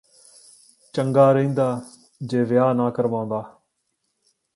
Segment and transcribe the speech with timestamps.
[0.93, 1.81] ਚੰਗਾ ਰਹਿੰਦਾ
[2.21, 3.41] ਜੇ ਵਿਆਹ ਨਾ ਕਰਵਾਉਂਦਾ